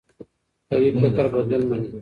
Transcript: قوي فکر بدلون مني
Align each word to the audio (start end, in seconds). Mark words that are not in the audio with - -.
قوي 0.71 0.89
فکر 1.01 1.25
بدلون 1.33 1.65
مني 1.69 1.89